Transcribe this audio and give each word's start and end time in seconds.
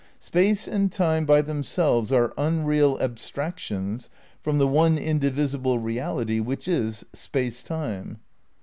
Space 0.17 0.67
and 0.67 0.91
Time 0.91 1.27
by 1.27 1.43
themselves 1.43 2.11
are 2.11 2.33
unreal 2.35 2.97
abstractions 2.99 4.09
from 4.41 4.57
the 4.57 4.65
one 4.65 4.97
indivisible 4.97 5.77
reality 5.77 6.39
which 6.39 6.67
is 6.67 7.05
Space 7.13 7.61
Time. 7.61 8.17